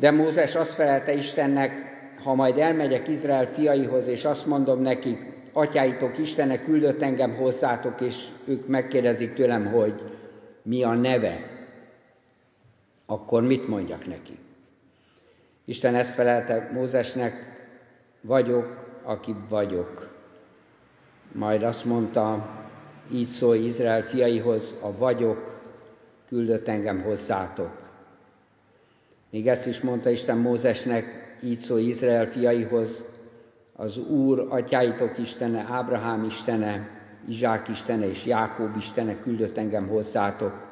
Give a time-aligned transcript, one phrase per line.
[0.00, 1.72] De Mózes azt felelte Istennek,
[2.22, 5.18] ha majd elmegyek Izrael fiaihoz, és azt mondom nekik,
[5.52, 10.02] atyáitok Istenek küldött engem hozzátok, és ők megkérdezik tőlem, hogy
[10.62, 11.38] mi a neve,
[13.06, 14.38] akkor mit mondjak neki?
[15.64, 17.34] Isten ezt felelte Mózesnek,
[18.20, 20.08] vagyok, aki vagyok.
[21.32, 22.50] Majd azt mondta,
[23.12, 25.60] így szólj Izrael fiaihoz, a vagyok,
[26.28, 27.89] küldött engem hozzátok.
[29.30, 33.02] Még ezt is mondta Isten Mózesnek, így szólj Izrael fiaihoz,
[33.72, 36.88] az Úr, atyáitok Istene, Ábrahám Istene,
[37.28, 40.68] Izsák Istene és Jákób Istene küldött engem hozzátok.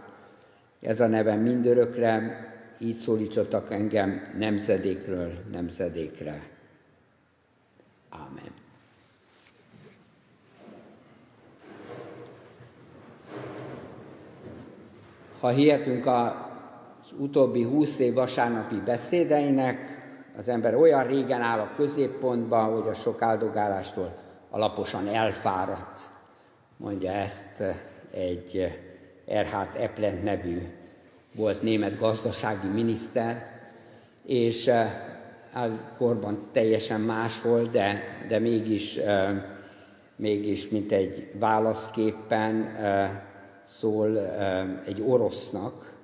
[0.80, 2.46] Ez a nevem mindörökre,
[2.78, 6.42] így szólítottak engem nemzedékről nemzedékre.
[8.10, 8.52] Amen.
[15.40, 16.47] Ha hihetünk az
[17.18, 19.96] utóbbi húsz év vasárnapi beszédeinek,
[20.36, 24.14] az ember olyan régen áll a középpontban, hogy a sok áldogálástól
[24.50, 26.00] alaposan elfáradt,
[26.76, 27.62] mondja ezt
[28.10, 28.78] egy
[29.26, 30.58] Erhard Eplent nevű
[31.34, 33.46] volt német gazdasági miniszter,
[34.24, 34.70] és
[35.98, 38.98] korban teljesen máshol, de, de mégis,
[40.16, 42.76] mégis mint egy válaszképpen
[43.64, 44.18] szól
[44.84, 45.97] egy orosznak,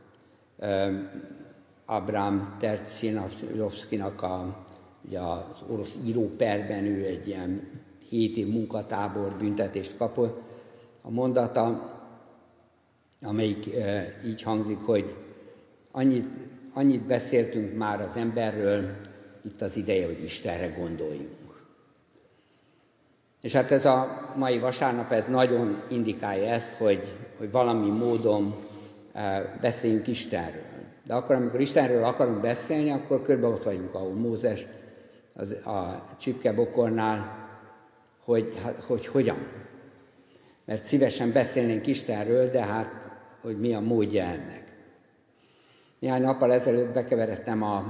[1.84, 4.64] Abrám Tercinovszkinak a,
[5.06, 7.70] ugye az orosz íróperben ő egy ilyen
[8.08, 10.42] hét év munkatábor büntetést kapott.
[11.02, 11.92] A mondata,
[13.22, 13.70] amelyik
[14.25, 15.14] így hangzik, hogy
[15.91, 16.27] annyit,
[16.72, 18.91] annyit beszéltünk már az emberről,
[19.42, 21.44] itt az ideje, hogy Istenre gondoljunk.
[23.41, 28.55] És hát ez a mai vasárnap, ez nagyon indikálja ezt, hogy, hogy valami módon
[29.60, 30.62] beszéljünk Istenről.
[31.06, 34.66] De akkor, amikor Istenről akarunk beszélni, akkor körbe ott vagyunk, ahol Mózes
[35.32, 37.48] az, a csipke bokornál,
[38.24, 39.46] hogy, hogy, hogy hogyan.
[40.64, 43.10] Mert szívesen beszélnénk Istenről, de hát,
[43.41, 44.62] hogy mi a módja ennek.
[45.98, 47.82] Néhány nappal ezelőtt bekeveredtem az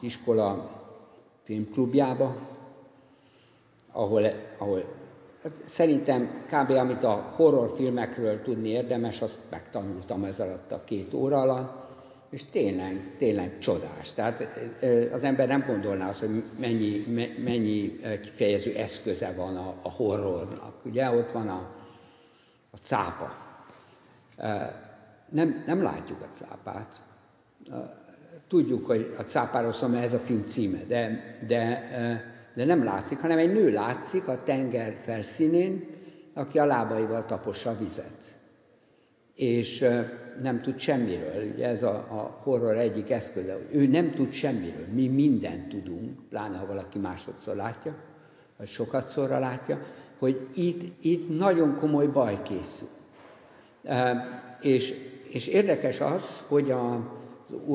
[0.00, 0.80] iskola
[1.42, 2.36] filmklubjába,
[3.92, 4.24] ahol,
[4.58, 5.01] ahol hát
[5.64, 6.70] szerintem kb.
[6.70, 11.82] amit a horrorfilmekről tudni érdemes, azt megtanultam ez alatt a két óra alatt,
[12.30, 14.12] és tényleg, tényleg csodás.
[14.14, 14.58] Tehát
[15.12, 17.04] az ember nem gondolná azt, hogy mennyi,
[17.44, 20.74] mennyi kifejező eszköze van a, a horrornak.
[20.84, 21.68] Ugye ott van a,
[22.70, 23.36] a cápa.
[25.28, 27.00] Nem, nem látjuk a cápát.
[28.48, 31.80] Tudjuk, hogy a cápáról szól, mert ez a film címe, de, de,
[32.54, 35.86] de nem látszik, hanem egy nő látszik a tenger felszínén,
[36.34, 38.34] aki a lábaival tapossa a vizet.
[39.34, 39.84] És
[40.42, 41.52] nem tud semmiről.
[41.54, 44.86] Ugye ez a, a horror egyik eszköze, hogy ő nem tud semmiről.
[44.92, 47.94] Mi mindent tudunk, pláne ha valaki másodszor látja,
[48.58, 49.78] vagy sokat szorra látja,
[50.18, 52.88] hogy itt, itt nagyon komoly baj készül.
[54.60, 54.94] És,
[55.28, 57.12] és érdekes az, hogy a,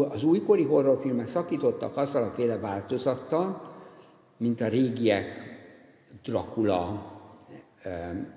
[0.09, 3.75] az újkori horrorfilmek szakítottak azzal a féle változattal,
[4.37, 5.55] mint a régiek,
[6.23, 7.11] Dracula,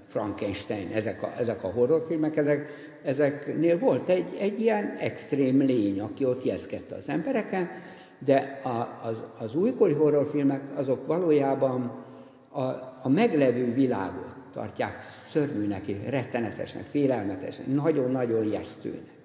[0.09, 2.69] Frankenstein, ezek a, ezek a horrorfilmek, ezek
[3.03, 7.71] ezeknél volt egy, egy ilyen extrém lény, aki ott jeszkedte az embereken,
[8.19, 12.05] de a, az, az újkori horrorfilmek azok valójában
[12.49, 12.61] a,
[13.03, 19.19] a meglevő világot tartják szörnyűnek, rettenetesnek, félelmetesnek, nagyon-nagyon jesztőnek.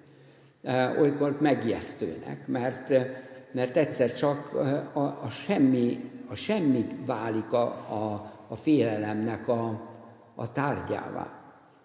[1.00, 2.88] Olykor megjesztőnek, mert,
[3.52, 4.54] mert egyszer csak
[4.94, 6.00] a, a, semmi,
[6.30, 9.80] a semmi válik a, a, a félelemnek a,
[10.34, 11.36] a tárgyává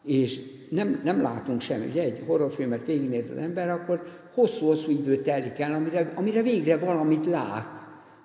[0.05, 1.85] és nem, nem látunk semmi.
[1.85, 4.03] Ugye egy horrorfilmet végignéz az ember, akkor
[4.33, 7.79] hosszú-hosszú idő telik el, amire, amire végre valamit lát.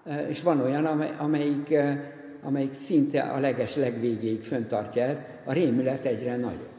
[0.05, 0.85] E, és van olyan,
[1.19, 2.13] amelyik, e,
[2.43, 6.75] amelyik szinte a leges legvégéig föntartja ezt, a rémület egyre nagyobb.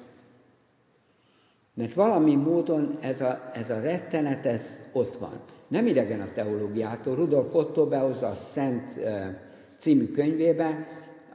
[1.73, 5.41] Mert valami módon ez a, ez a rettenet, ez ott van.
[5.67, 7.15] Nem idegen a teológiától.
[7.15, 9.41] Rudolf Otto behozza a Szent e,
[9.77, 10.87] című könyvébe,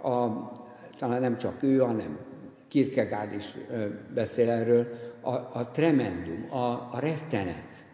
[0.02, 0.26] a,
[0.98, 2.18] talán nem csak ő, hanem
[2.68, 3.56] Kierkegaard is
[4.14, 4.86] beszél erről,
[5.20, 7.84] a, a tremendum, a, a rettenet,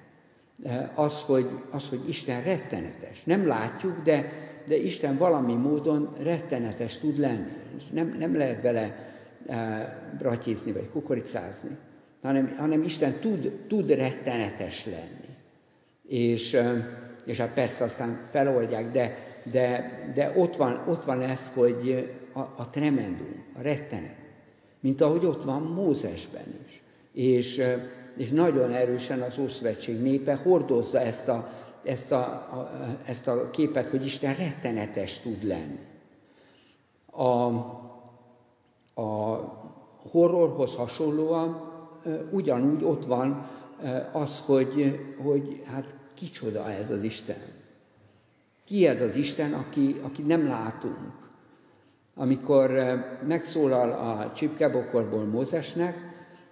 [0.95, 3.25] az hogy, az, hogy Isten rettenetes.
[3.25, 4.33] Nem látjuk, de,
[4.67, 7.53] de Isten valami módon rettenetes tud lenni.
[7.93, 9.13] Nem, nem lehet vele
[10.19, 11.77] bratyizni vagy kukoricázni,
[12.23, 15.28] hanem, hanem Isten tud, tud rettenetes lenni.
[16.09, 16.61] És,
[17.25, 22.41] és hát persze aztán feloldják, de, de, de ott, van, ott van ez, hogy a,
[22.41, 24.27] a tremendum, a rettenet
[24.81, 26.83] mint ahogy ott van Mózesben is.
[27.13, 27.63] És,
[28.17, 31.49] és nagyon erősen az Ószövetség népe hordozza ezt a,
[31.83, 32.71] ezt a, a,
[33.05, 35.79] ezt a képet, hogy Isten rettenetes tud lenni.
[37.11, 37.47] A,
[39.03, 39.39] a
[40.11, 41.71] horrorhoz hasonlóan
[42.31, 43.49] ugyanúgy ott van
[44.13, 47.43] az, hogy, hogy hát kicsoda ez az Isten.
[48.65, 51.27] Ki ez az Isten, aki, aki nem látunk?
[52.15, 52.71] Amikor
[53.27, 55.97] megszólal a csipkebokorból Mózesnek,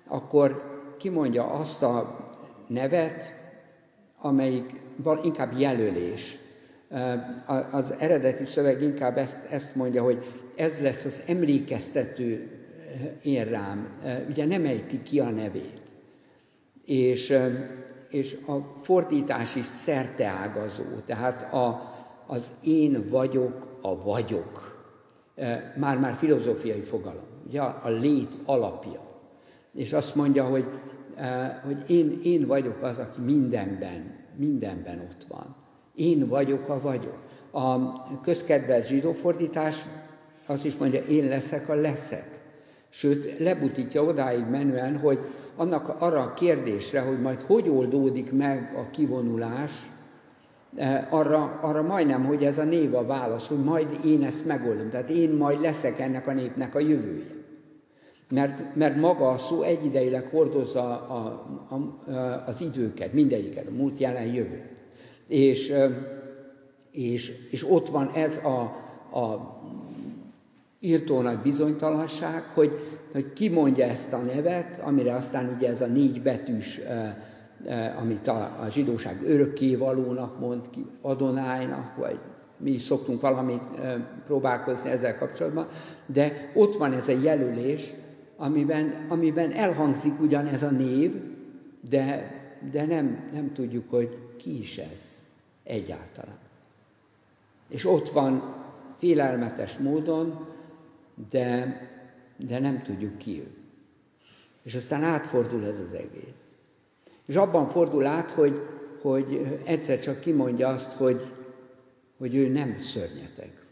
[0.07, 0.63] akkor
[0.99, 2.25] kimondja azt a
[2.69, 3.33] nevet,
[4.19, 4.81] amelyik
[5.23, 6.39] inkább jelölés.
[7.71, 10.25] Az eredeti szöveg inkább ezt, ezt mondja, hogy
[10.57, 12.51] ez lesz az emlékeztető
[13.23, 13.89] én rám.
[14.29, 15.81] Ugye nem ejti ki a nevét.
[16.85, 17.39] És,
[18.17, 18.53] és a
[18.83, 21.95] fordítás is szerteágazó, tehát a,
[22.27, 24.75] az én vagyok a vagyok.
[25.77, 29.01] Már-már filozófiai fogalom, ugye a lét alapja.
[29.75, 30.65] És azt mondja, hogy,
[31.65, 35.57] hogy én, én vagyok az, aki mindenben, mindenben ott van.
[35.95, 37.19] Én vagyok a vagyok.
[37.51, 39.87] A közkedvelt zsidó fordítás
[40.47, 42.36] azt is mondja, én leszek a leszek.
[42.97, 45.19] Sőt, lebutítja odáig menően, hogy
[45.57, 49.73] annak arra a kérdésre, hogy majd hogy oldódik meg a kivonulás,
[50.77, 54.91] eh, arra, arra majdnem, hogy ez a név a válasz, hogy majd én ezt megoldom.
[54.91, 57.35] Tehát én majd leszek ennek a népnek a jövője.
[58.29, 63.99] Mert, mert maga a szó egyidejileg hordozza a, a, a, az időket, mindegyiket, a múlt,
[63.99, 64.63] jelen, jövő.
[65.27, 65.91] És, eh,
[66.91, 68.61] és, és ott van ez a,
[69.19, 69.55] a
[70.87, 72.79] írtó nagy bizonytalanság, hogy,
[73.13, 76.81] hogy ki mondja ezt a nevet, amire aztán ugye ez a négy betűs,
[77.99, 82.19] amit a, a zsidóság örökkévalónak mond ki, Adonájnak, vagy
[82.57, 83.63] mi is szoktunk valamit
[84.27, 85.69] próbálkozni ezzel kapcsolatban,
[86.07, 87.95] de ott van ez a jelölés,
[88.37, 91.15] amiben, amiben elhangzik ugyan ez a név,
[91.91, 92.35] de,
[92.73, 95.03] de nem, nem tudjuk, hogy ki is ez
[95.65, 96.39] egyáltalán.
[97.69, 98.55] És ott van
[98.99, 100.47] félelmetes módon
[101.31, 101.81] de,
[102.37, 103.51] de nem tudjuk ki ő.
[104.63, 106.49] És aztán átfordul ez az egész.
[107.25, 108.69] És abban fordul át, hogy,
[109.01, 111.33] hogy egyszer csak kimondja azt, hogy,
[112.17, 113.65] hogy ő nem szörnyeteg.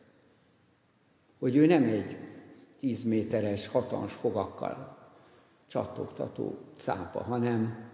[1.39, 2.17] Hogy ő nem egy
[2.79, 4.99] tíz méteres, hatalmas fogakkal
[5.67, 7.91] csattogtató cápa, hanem,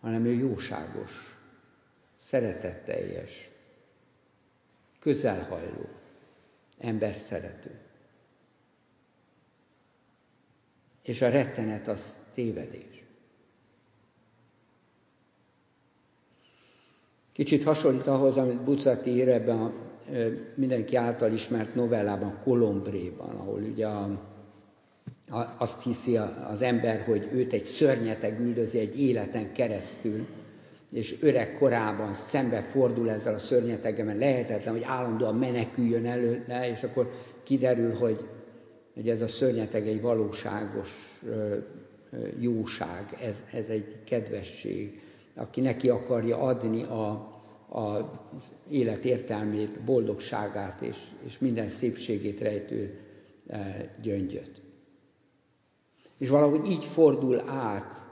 [0.00, 1.38] hanem ő jóságos,
[2.18, 3.50] szeretetteljes,
[5.00, 5.88] közelhajló,
[6.78, 7.78] ember szerető.
[11.10, 13.04] És a rettenet az tévedés.
[17.32, 19.72] Kicsit hasonlít ahhoz, amit Bucati ír ebben a
[20.54, 24.02] mindenki által ismert novellában, Kolombréban, ahol ugye a,
[25.30, 26.16] a, azt hiszi
[26.50, 30.26] az ember, hogy őt egy szörnyeteg üldözi egy életen keresztül,
[30.92, 36.82] és öreg korában szembe fordul ezzel a szörnyeteggel, mert lehetetlen, hogy állandóan meneküljön előle, és
[36.82, 37.10] akkor
[37.42, 38.28] kiderül, hogy
[39.00, 40.90] hogy ez a szörnyeteg egy valóságos
[42.38, 45.00] jóság, ez, ez egy kedvesség,
[45.34, 47.08] aki neki akarja adni a,
[47.70, 48.10] a
[48.70, 52.98] élet értelmét, boldogságát és, és minden szépségét rejtő
[54.02, 54.62] gyöngyöt.
[56.18, 58.02] És valahogy így fordul át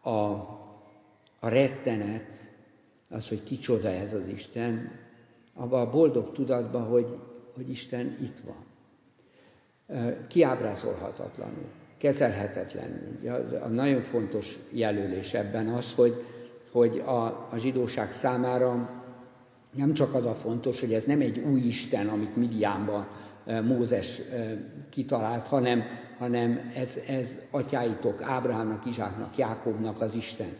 [0.00, 0.18] a,
[1.40, 2.50] a rettenet,
[3.08, 4.90] az, hogy kicsoda ez az Isten,
[5.54, 7.16] abba a boldog tudatban, hogy,
[7.54, 8.68] hogy Isten itt van
[10.28, 11.68] kiábrázolhatatlanul,
[11.98, 13.18] kezelhetetlenül.
[13.62, 16.24] A nagyon fontos jelölés ebben az, hogy,
[16.72, 18.90] hogy a, a zsidóság számára
[19.76, 23.06] nem csak az a fontos, hogy ez nem egy új Isten, amit Midiánban
[23.64, 24.20] Mózes
[24.90, 25.82] kitalált, hanem,
[26.18, 30.52] hanem ez, ez atyáitok, Ábrahámnak, Izsáknak, Jákobnak az Isten.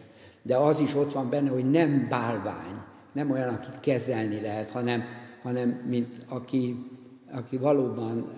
[0.42, 2.82] De az is ott van benne, hogy nem bálvány,
[3.12, 5.02] nem olyan, akit kezelni lehet, hanem,
[5.42, 6.76] hanem mint aki,
[7.32, 8.32] aki valóban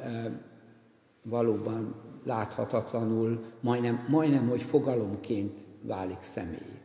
[1.23, 6.81] valóban láthatatlanul, majdnem, majdnem hogy fogalomként válik személy.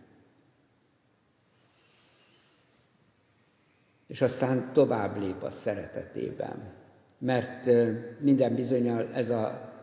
[4.08, 6.74] És aztán tovább lép a szeretetében,
[7.18, 7.66] mert
[8.20, 9.74] minden bizonyal ez a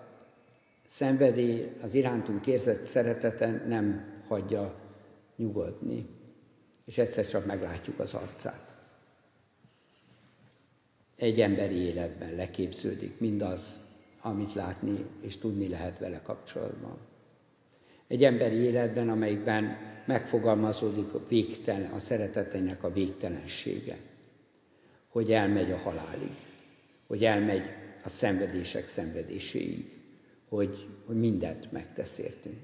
[0.87, 4.75] szenvedély, az irántunk érzett szeretete nem hagyja
[5.37, 6.06] nyugodni,
[6.84, 8.75] és egyszer csak meglátjuk az arcát.
[11.16, 13.83] Egy emberi életben leképződik mindaz,
[14.25, 16.99] amit látni és tudni lehet vele kapcsolatban.
[18.07, 23.99] Egy emberi életben, amelyikben megfogalmazódik a, végtelen, a szeretetének a végtelensége,
[25.09, 26.33] hogy elmegy a halálig,
[27.07, 27.62] hogy elmegy
[28.04, 29.93] a szenvedések szenvedéséig,
[30.49, 32.61] hogy, hogy mindent megtesz értünk.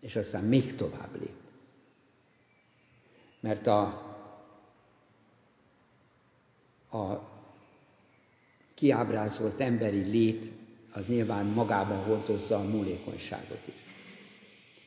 [0.00, 1.36] És aztán még tovább lép.
[3.40, 3.82] Mert a,
[6.90, 7.33] a
[8.74, 10.52] kiábrázolt emberi lét
[10.92, 13.74] az nyilván magában hordozza a múlékonyságot is,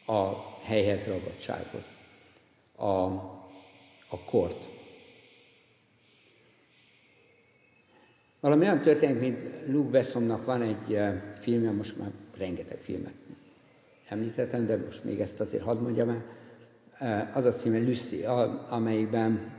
[0.06, 1.86] a helyhez ragadtságot,
[2.76, 2.86] a,
[4.10, 4.66] a kort.
[8.40, 13.14] Valami olyan történik, mint Luke Bessonnak van egy uh, filmje, most már rengeteg filmet
[14.08, 16.24] említettem, de most még ezt azért hadd mondjam el.
[17.00, 19.57] Uh, az a címe Lucy, a, amelyben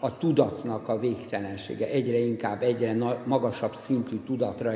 [0.00, 4.72] a, tudatnak a végtelensége, egyre inkább, egyre magasabb szintű tudatra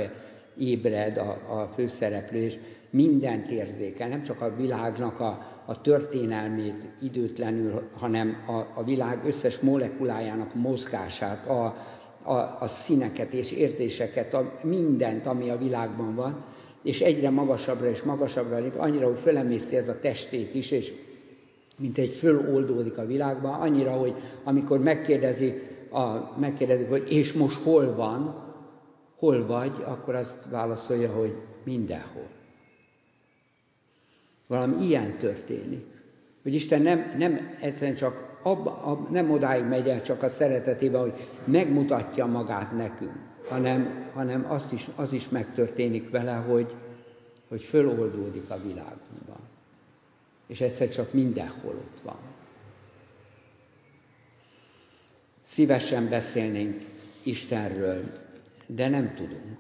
[0.59, 2.59] ébred a, a főszereplő, és
[2.90, 9.59] mindent érzékel, nem csak a világnak a, a történelmét időtlenül, hanem a, a világ összes
[9.61, 11.76] molekulájának mozgását, a,
[12.23, 16.45] a, a színeket és érzéseket, a, mindent, ami a világban van,
[16.83, 20.93] és egyre magasabbra és magasabbra annyira, hogy fölemészti ez a testét is, és
[21.79, 27.95] mint egy föloldódik a világban, annyira, hogy amikor megkérdezi, a, megkérdezik, hogy és most hol
[27.95, 28.47] van,
[29.17, 32.27] hol vagy, akkor azt válaszolja, hogy mindenhol.
[34.47, 35.85] Valami ilyen történik.
[36.43, 40.99] Hogy Isten nem, nem egyszerűen csak abba, ab, nem odáig megy el csak a szeretetébe,
[40.99, 41.13] hogy
[41.45, 43.17] megmutatja magát nekünk,
[43.49, 46.75] hanem, hanem azt is, az is megtörténik vele, hogy,
[47.49, 49.58] hogy föloldódik a világunkban.
[50.49, 52.19] És egyszer csak mindenhol ott van.
[55.43, 56.85] Szívesen beszélnénk
[57.23, 58.02] Istenről,
[58.67, 59.59] de nem tudunk.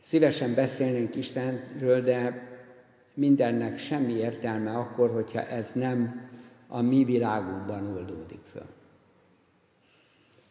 [0.00, 2.48] Szívesen beszélnénk Istenről, de
[3.14, 6.28] mindennek semmi értelme akkor, hogyha ez nem
[6.68, 8.66] a mi világunkban oldódik föl.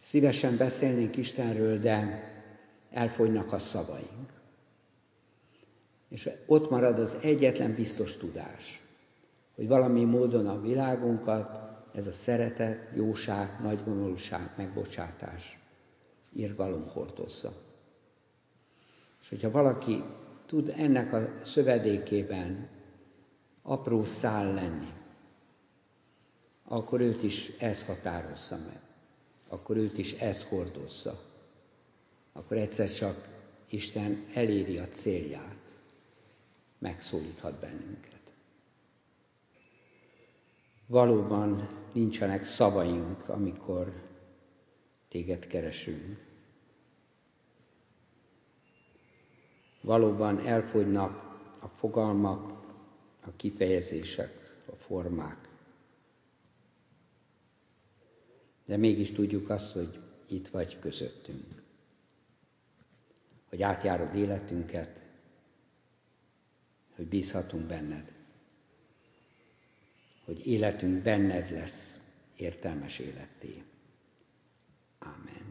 [0.02, 2.24] Szívesen beszélnénk Istenről, de
[2.92, 4.39] elfogynak a szavaink.
[6.10, 8.82] És ott marad az egyetlen biztos tudás,
[9.56, 15.60] hogy valami módon a világunkat ez a szeretet, jóság, nagyvonulúság, megbocsátás,
[16.34, 17.54] irgalom hordozza.
[19.22, 20.04] És hogyha valaki
[20.46, 22.70] tud ennek a szövedékében
[23.62, 24.94] apró szál lenni,
[26.64, 28.80] akkor őt is ez határozza meg.
[29.48, 31.20] Akkor őt is ez hordozza.
[32.34, 33.28] Akkor egyszer csak
[33.70, 35.69] Isten eléri a célját.
[36.80, 38.20] Megszólíthat bennünket.
[40.86, 44.08] Valóban nincsenek szavaink, amikor
[45.08, 46.28] téged keresünk.
[49.82, 52.64] Valóban elfogynak a fogalmak,
[53.26, 55.50] a kifejezések, a formák.
[58.66, 61.64] De mégis tudjuk azt, hogy itt vagy közöttünk.
[63.50, 65.09] Hogy átjárod életünket,
[67.00, 68.12] hogy bízhatunk benned.
[70.26, 72.00] Hogy életünk benned lesz
[72.36, 73.64] értelmes életté.
[75.00, 75.49] Amen.